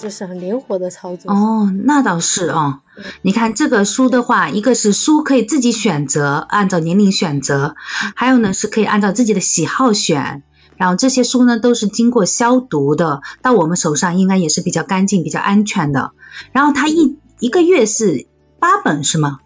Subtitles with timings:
[0.00, 1.30] 就是很灵活的操作。
[1.30, 2.80] 哦，那倒是哦。
[3.22, 7.74] 你看这个书的话，一个是书可以自己选择，按照年龄选择；
[8.14, 10.42] 还有呢是可以按照自己的喜好选。
[10.76, 16.12] 然后这些书呢都是经过消毒的，到我们手上应该也是比较干净、比较安全的。
[16.52, 18.26] 然后它一一个月是
[18.58, 19.40] 八本是吗？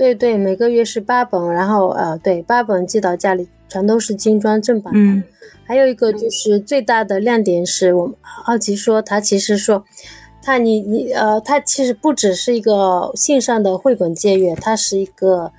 [0.00, 4.98] 对对，每个月是八本，然后呃，对，八本寄到家里，全都是精装正版的。
[4.98, 5.22] 嗯。
[5.66, 9.84] 还有一个就是最大的亮点是我们好奇说，他其实说，
[10.42, 15.52] 他你你呃，他其实不只是一个线上的绘本借阅，它是一个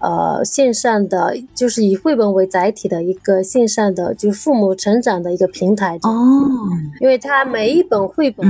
[0.00, 5.98] 呃线上的，就是以绘本为载体的一个线上的，就是父母成长的一个平台。
[6.02, 6.20] 哦。
[7.00, 8.46] 因为它每一本绘本。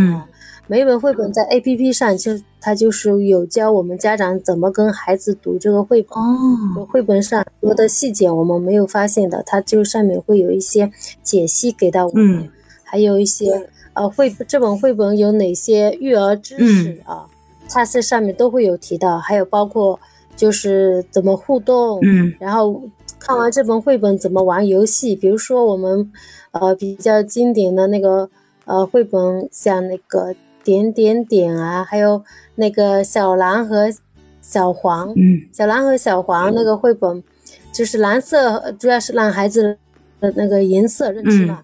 [0.69, 2.33] 每一本绘本在 A P P 上，就
[2.67, 6.19] 它就是有教我们家长怎么跟孩子读这个绘本。
[6.19, 10.91] 哦，绘本上很多的细节我们没有发现的，它就上面会有一些
[11.23, 12.41] 解析给到我们。
[12.41, 12.49] 嗯，
[12.83, 17.25] 还有一些呃绘这本绘本有哪些育儿知识啊？
[17.69, 20.01] 它这上面都会有提到，还有包括
[20.35, 22.01] 就是怎么互动。
[22.03, 22.83] 嗯，然后
[23.21, 26.11] 看完这本绘本怎么玩游戏，比如说我们
[26.51, 28.29] 呃比较经典的那个
[28.65, 30.35] 呃绘本，像那个。
[30.67, 32.25] 点点点啊，还有
[32.57, 33.89] 那个小蓝和
[34.41, 37.23] 小黄，嗯，小蓝和小黄那个绘本，
[37.73, 39.77] 就是蓝色，主要是让孩子
[40.21, 41.63] 的那个颜色认知嘛。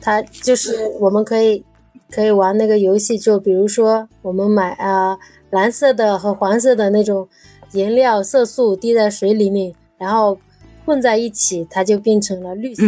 [0.00, 1.64] 它就是我们可以
[2.10, 5.18] 可以玩那个游戏，就比如说我们买啊
[5.50, 7.26] 蓝色的和黄色的那种
[7.72, 10.38] 颜料色素滴在水里面，然后
[10.84, 12.82] 混在一起，它就变成了绿色。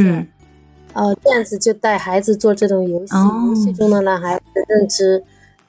[0.94, 3.14] 哦，这样子就带孩子做这种游戏，
[3.48, 5.24] 游戏中的让孩子认知。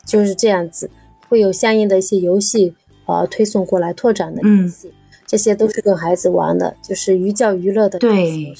[0.05, 0.89] 就是这样子，
[1.29, 2.73] 会有相应的一些游戏，
[3.05, 4.91] 呃，推送过来拓展的游戏，
[5.25, 7.99] 这些都是跟孩子玩的，就是寓教于乐的。
[7.99, 8.53] 对，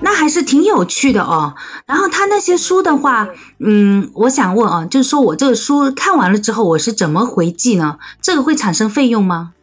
[0.00, 1.54] 那还是挺有趣的哦。
[1.86, 7.98] 然后他那些书的话，嗯，我想问啊，就是说我这个书看完了之后，我是怎么回寄呢？
[8.20, 9.54] 这个会产生费用吗？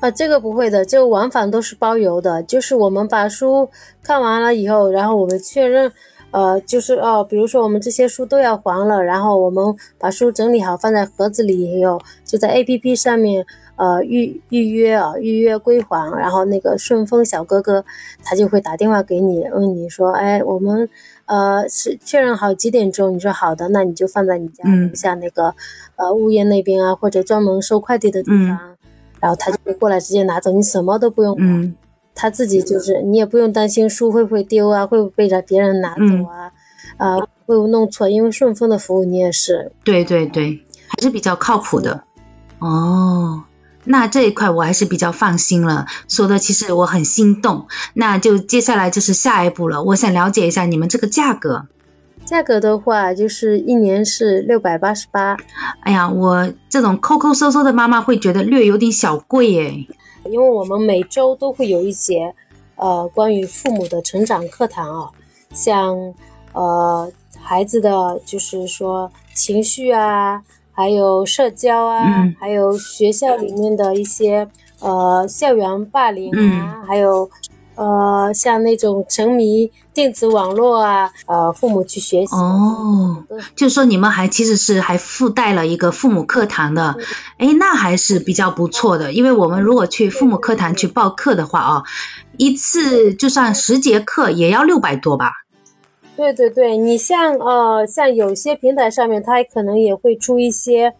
[0.00, 2.42] 啊，这个不会的，这个往返都是包邮的。
[2.42, 3.68] 就是我们把书
[4.02, 5.92] 看完了以后，然后我们确认。
[6.30, 13.46] 呃，就是哦，比如说我们这些书都要还了，然后我们把书整理好放在盒子里也有，就在 A P P 上面
[13.76, 17.82] 呃预预约啊，预约归还，然后那个顺丰小哥哥
[18.22, 20.88] 他就会打电话给你，问你说，哎，我们
[21.24, 23.14] 呃是确认好几点钟？
[23.14, 25.54] 你说好的，那你就放在你家楼下那个
[25.96, 28.76] 呃物业那边啊，或者专门收快递的地方，
[29.20, 31.74] 然后他就会过来直接拿走，你什么都不用管。
[32.20, 36.50] 他自己就是，你也不用担心书会不会丢啊，会不会被着别人拿走啊，
[36.96, 38.08] 啊，会不会弄错？
[38.08, 42.02] 因为顺丰的服务你也是，对对对，还是比较靠谱的。
[42.58, 43.44] 哦，
[43.84, 45.86] 那这一块我还是比较放心了。
[46.08, 49.80] 说的其实我很心动，那就接下来就是下一步了。
[49.84, 51.68] 我想了解一下你们这个价格。
[52.24, 55.36] 价格的话，就是一年是六百八十八。
[55.84, 59.86] 哎呀，我这种抠抠搜搜的妈妈会觉得略有点小贵耶。
[60.28, 62.34] 因为我们每周都会有一节，
[62.76, 65.10] 呃，关于父母的成长课堂啊，
[65.52, 66.14] 像
[66.52, 74.48] 呃孩子的就是说情绪啊，还有社交啊，还有学校里面的一些
[74.80, 77.28] 呃校园霸凌啊，还有。
[77.78, 83.24] 呃，像那种沉迷电子网络啊，呃，父母去学习哦，
[83.54, 86.96] 就是说你们还其实是还附带了一个父母课堂的，
[87.36, 89.12] 哎，那还是比较不错的。
[89.12, 91.82] 因为我们如果去父母课堂去报课的话啊，
[92.36, 95.30] 一次就算十节课也要六百多吧？
[96.16, 100.92] 对对对，你像呃，像有些平台上面，它可能也会出一些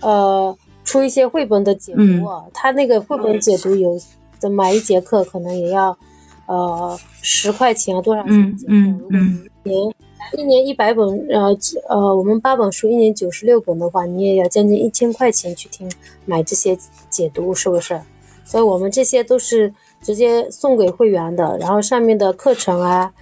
[0.00, 3.96] 呃，出一些绘本的解读，它那个绘本解读有
[4.40, 5.96] 的买一节课可能也要。
[6.46, 8.32] 呃，十块钱多少钱？
[8.32, 9.44] 嗯嗯嗯。
[9.64, 9.94] 年
[10.36, 11.56] 一年一百本，呃
[11.88, 15.90] 呃，我们八本书一年九十六本的话，你也要将近一千块钱去听
[16.24, 16.76] 买这些
[17.10, 18.00] 解读，是不是？
[18.44, 23.12] 所以我们这些都是直接送给会员的，然后上面的课程啊。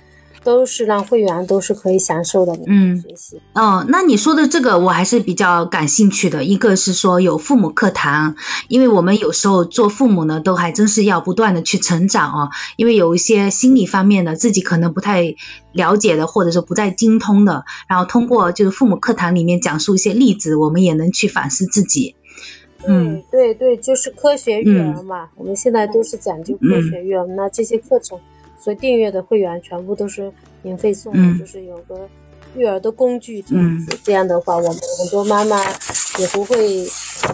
[0.44, 3.84] 都是让会员都是可以享受的，嗯，学习哦。
[3.88, 6.44] 那你说的这个我还是比较感兴趣的。
[6.44, 8.36] 一个是说有父母课堂，
[8.68, 12.50] 因为我们有时候做父母呢，都还真是要不断的去成长哦。
[12.76, 15.34] 因为有一些心理方面的自己可能不太
[15.72, 22.14] 了解的，或者说不再精通的，然后通过就是父母课堂里面讲述一些例子，我们也能去反思自己。
[22.86, 25.26] 嗯，对对，就是科学育儿嘛。
[25.36, 28.18] 我们现在都是讲究科学育儿，那这些课程。
[28.64, 30.32] 所以订阅的会员全部都是
[30.62, 32.08] 免费送的，就是有个
[32.56, 33.98] 育儿的工具这样子。
[34.02, 35.62] 这样的话，我们很多妈妈
[36.18, 36.86] 也不会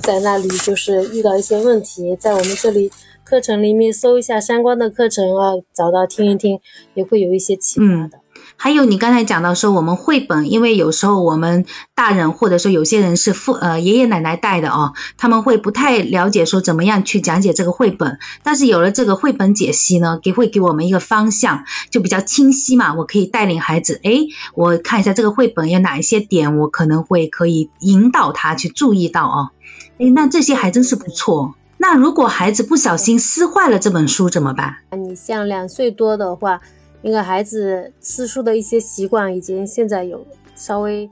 [0.02, 2.90] 在那里就是遇到一些问题，在我们这里
[3.22, 6.58] 课程里面搜一下相关的课程啊，找到听一听，
[6.94, 8.19] 也会有一些启发的。
[8.62, 11.64] 还有你刚才讲到说，我们绘本，因为有时候我们
[11.94, 18.18] 大人或者说有些人是父呃爷爷奶奶带的哦，他们会不太了解说怎么样去讲解这个绘本。
[18.42, 22.92] 但是有了这个绘本解析呢，给会给我们一个方向，就比较清晰嘛。
[22.92, 29.48] 我可以带领孩子，诶，我看一下这个绘本有哪一些点，我可能会可以引导他去注意到哦。
[29.96, 31.54] 诶，那这些还真是不错。
[31.78, 34.76] 那如果孩子不小心撕坏了这本书怎么办？
[34.98, 36.60] 你像两岁多的话。
[37.02, 41.08] 应该孩子撕书的一些习惯已经现在有稍微，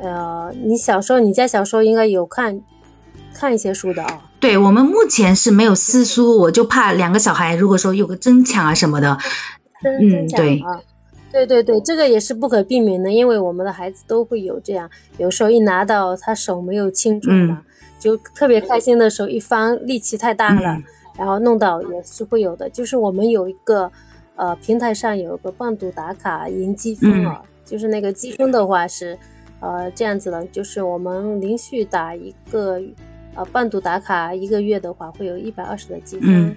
[0.00, 2.60] 呃，你小时候你家小时候应该有看
[3.32, 4.24] 看一些书的啊。
[4.40, 9.16] 对我们目前是没有撕书，我就怕两个小孩如果说有个争抢啊什么的，
[9.84, 10.80] 嗯，对啊，
[11.30, 17.62] 对对对，这个也是不可避免的，因为我们的孩子都会有这样，有时候一拿到他手没有轻重嘛，
[18.00, 20.82] 就特别开心的时候一翻力气太大了，
[21.16, 23.92] 然后弄到也是会有的，就是我们有一个。
[24.38, 29.18] 呃，平台上有个伴读打卡赢积分啊，就是那个积分的话是，
[29.58, 32.80] 呃，这样子的，就是我们连续打一个
[33.34, 36.54] 呃伴读打卡一个月的话，会有一百二十的积分，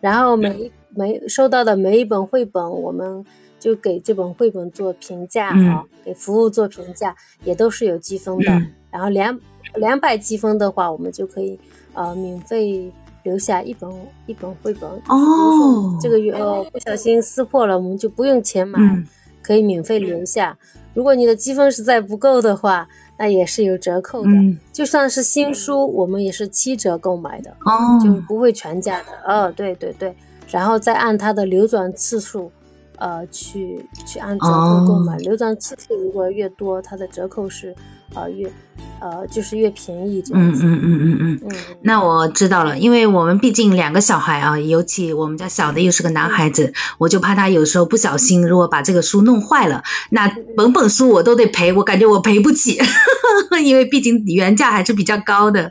[0.00, 3.24] 然后每一每收到的每一本绘本，我们
[3.58, 8.44] 就给这本绘本做评价啊，给服务做评价，也都是有积分的。
[8.92, 9.36] 然后两
[9.74, 11.58] 两百积分的话，我们就可以
[11.94, 12.92] 呃免费。
[13.24, 13.90] 留下一本
[14.26, 18.78] 一本绘本哦，这个月呃不小心撕破了，我们就不用钱买，
[19.42, 20.56] 可以免费留下。
[20.94, 22.86] 如果你的积分实在不够的话，
[23.18, 24.30] 那也是有折扣的。
[24.72, 27.50] 就算是新书，我们也是七折购买的，
[28.02, 29.06] 就不会全价的。
[29.26, 30.14] 哦，对对对，
[30.48, 32.52] 然后再按它的流转次数，
[32.98, 35.16] 呃，去去按折扣购买。
[35.18, 37.74] 流转次数如果越多，它的折扣是
[38.14, 38.50] 呃越。
[39.00, 40.24] 呃，就是越便宜。
[40.32, 41.56] 嗯嗯嗯嗯嗯嗯。
[41.82, 50.26] 那我知道了，因为我们毕竟两个小孩啊，尤其我们家小的又是个男孩子，我就怕他有时候不小心，如果把这个书弄坏了，那
[50.56, 52.78] 本本书我都得赔，我感觉我赔不起，
[53.62, 55.70] 因为毕竟原价还是比较高的。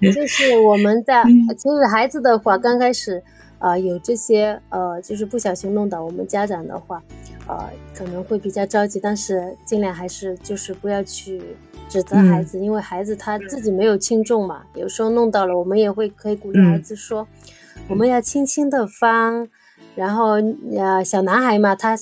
[0.00, 1.22] 嗯，就是我们在
[1.58, 3.22] 其实孩子的话，刚开始
[3.58, 7.02] 啊有这些呃，就是不小心弄到，我们家长的话，
[7.46, 11.42] 呃可能会比较着急，但是尽量还是就是不要去。
[11.92, 17.28] 指责孩子，因为孩子他自己没有轻重嘛，有时候弄到了，我们也会可以鼓励孩子说，
[17.86, 19.46] 我们要轻轻的翻，
[19.94, 20.36] 然后
[20.74, 21.94] 呃小男孩嘛，他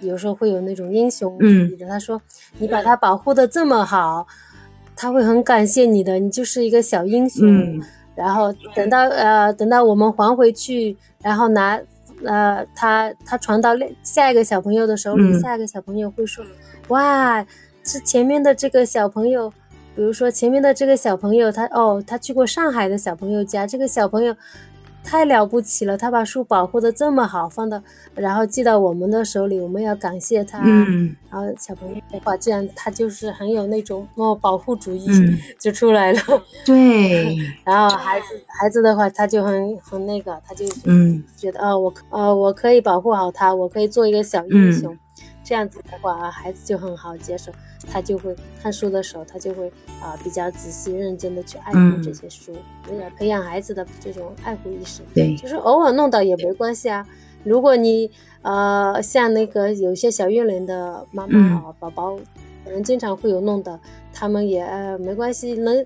[0.00, 2.22] 有时候会有那种英雄主义的，他说
[2.58, 4.24] 你把他保护的这么好，
[4.94, 7.44] 他会很感谢你的，你就是一个小英雄。
[8.14, 11.80] 然后等到呃等到我们还回去，然后拿
[12.24, 13.70] 呃他他传到
[14.04, 16.44] 下一个小朋友的手里，下一个小朋友会说
[16.86, 17.44] 哇。
[17.94, 19.48] 是前面的这个小朋友，
[19.94, 24.34] 比如说前面的这个小朋友，他哦，他去过上海的小朋友家，这个小朋友
[25.04, 27.80] 太了不起了，他把书保护的这么好，放到
[28.16, 30.60] 然后寄到我们的手里，我们要感谢他。
[30.64, 31.14] 嗯。
[31.30, 35.06] 然后小朋友的话，这样他就是很有那种哦保护主义
[35.56, 36.20] 就出来了。
[36.66, 37.36] 对。
[37.64, 44.98] 然后孩子孩子的话，他就很很那个，他就嗯觉得哦我呃我可以保护好他，我可以做一个小英雄。
[45.44, 47.52] 这样子的话，孩子就很好接受，
[47.86, 49.70] 他就会看书的时候，他就会
[50.00, 52.56] 啊比较仔细认真的去爱护这些书，
[52.90, 55.02] 为了培养孩子的这种爱护意识。
[55.14, 57.06] 对，就是偶尔弄到也没关系啊。
[57.42, 58.10] 如果你
[58.40, 62.16] 呃像那个有些小月龄的妈妈啊宝宝，
[62.64, 63.78] 可能经常会有弄的，
[64.14, 65.84] 他们也没关系，能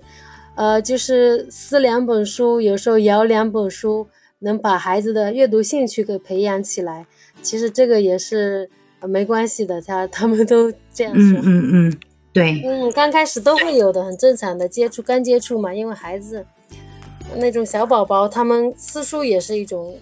[0.55, 4.07] 呃就是撕两本书，有时候摇两本书，
[4.39, 7.05] 能把孩子的阅读兴趣给培养起来。
[7.41, 8.69] 其实这个也是。
[9.07, 11.39] 没关系的，他他们都这样说。
[11.39, 11.97] 嗯嗯嗯，
[12.33, 12.61] 对。
[12.65, 16.45] 嗯，刚开始都会有的，很正常的，接触刚接触嘛，因为孩子
[17.35, 19.95] 那种小宝宝，他们撕书也是一种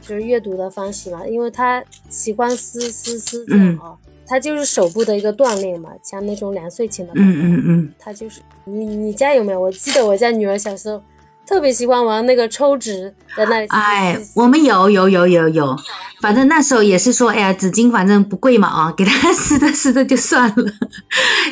[0.00, 9.60] 就是阅读的方式嘛，因为他喜欢撕撕撕这样啊，他就是手部的一个锻炼嘛，像那种两岁前的，嗯嗯嗯，他就是你你家有没有？
[9.60, 11.02] 我记得我家女儿小时候。
[11.48, 13.66] 特别喜欢玩那个抽纸，在那里。
[13.68, 15.74] 哎，我们有有有有有，
[16.20, 20.72] 反正那时候也是说，哎呀，纸巾反正不贵嘛，啊， 给他撕的撕的就算了。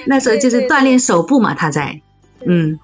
[0.07, 1.99] 那时候就是锻炼手部嘛，他在，
[2.45, 2.79] 嗯，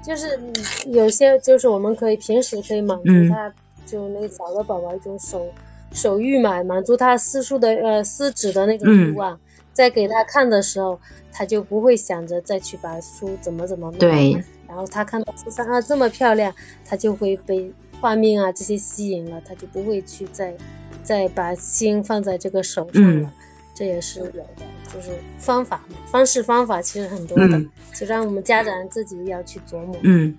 [0.00, 0.38] 就是
[0.86, 3.52] 有些就是我们可以平时可以满足他，
[3.84, 5.44] 就那个小的宝宝一种手
[5.92, 9.36] 手欲嘛，满足他撕书的呃撕纸的那种欲望，
[9.72, 11.00] 在给他看的时候，
[11.32, 13.98] 他就不会想着再去把书怎么怎么弄。
[13.98, 14.40] 对。
[14.68, 16.54] 然后他看到苏珊啊这么漂亮，
[16.84, 20.54] 他就会被画面啊这些吸引了，他就不会去再
[21.02, 23.32] 再把心放在这个手上了。
[23.74, 24.46] 这也是有的，
[24.92, 27.60] 就是方法嘛，方式方法其实很多的，
[27.92, 29.96] 就让我们家长自己要去琢磨。
[30.02, 30.32] 嗯，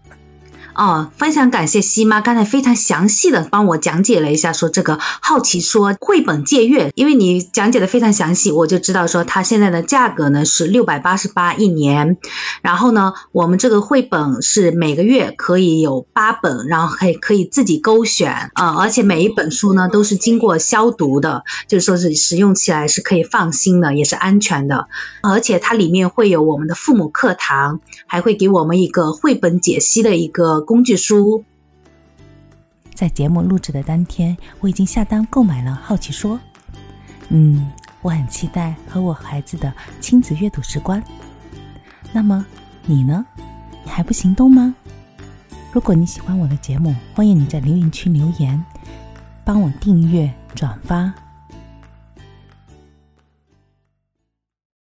[0.75, 12.17] 哦，非常感谢西妈刚才非常详细的帮我讲解了一下，说这个好奇说绘本借阅，因为你讲解的非常详细，我就知道说它现在的价格呢是六百八十八一年，
[12.61, 24.85] 然后呢，我们这个绘本是每个月可以有八本，然后可以可以自己勾选啊，而且每一本书呢都是经过消毒的，就是说是使用起来是可以放心的，也是安全的，
[25.23, 30.64] 而且它里面会有我们的父母课堂，还会给我们一个绘本解析的一个。
[30.65, 31.45] 工具书，
[32.93, 36.35] 在节目录制的当天，我已经下单购买了《好奇说》。
[37.29, 41.01] 嗯，我很期待和我孩子的亲子阅读时光。
[42.11, 42.45] 那么
[42.85, 43.25] 你呢？
[43.83, 44.75] 你还不行动吗？
[45.71, 48.63] 如果你喜欢我的节目，欢迎你在留言区留言，
[49.43, 51.13] 帮我订阅、转发。